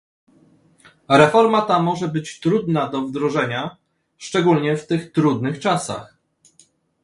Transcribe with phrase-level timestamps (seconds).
[1.09, 3.77] Reforma ta może być trudna do wdrożenia,
[4.17, 6.17] szczególnie w tych trudnych czasach